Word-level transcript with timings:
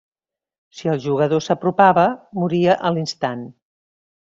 Si 0.77 0.89
el 0.93 1.01
jugador 1.03 1.43
s'apropava, 1.49 2.07
moria 2.41 2.81
a 2.91 2.95
l'instant. 2.99 3.47